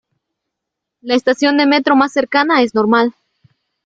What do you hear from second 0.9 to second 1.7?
La estación de